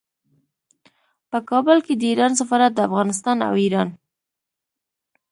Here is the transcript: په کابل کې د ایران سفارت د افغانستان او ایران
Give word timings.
په 1.29 1.37
کابل 1.49 1.77
کې 1.85 1.93
د 1.97 2.01
ایران 2.11 2.33
سفارت 2.39 2.71
د 2.75 2.79
افغانستان 2.87 3.37
او 3.47 3.53
ایران 3.63 3.89